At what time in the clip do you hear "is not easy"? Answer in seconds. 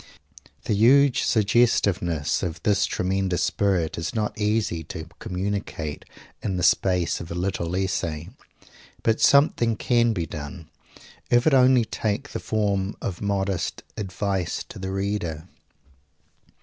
3.99-4.83